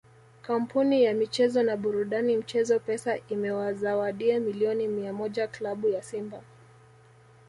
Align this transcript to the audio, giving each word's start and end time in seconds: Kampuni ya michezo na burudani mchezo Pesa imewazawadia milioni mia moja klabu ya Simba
Kampuni 0.41 1.03
ya 1.03 1.13
michezo 1.13 1.63
na 1.63 1.77
burudani 1.77 2.37
mchezo 2.37 2.79
Pesa 2.79 3.17
imewazawadia 3.17 4.39
milioni 4.39 4.87
mia 4.87 5.13
moja 5.13 5.47
klabu 5.47 5.89
ya 5.89 6.01
Simba 6.03 6.41